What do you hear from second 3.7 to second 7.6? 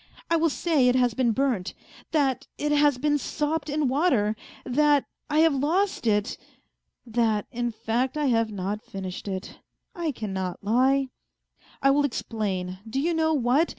water, that I have lost it.... That,